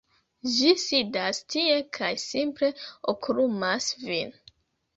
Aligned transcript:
ĝi 0.53 0.71
sidas 0.83 1.41
tie 1.55 1.75
kaj 1.99 2.11
simple 2.25 2.73
okulumas 3.15 3.95
vin. 4.09 4.37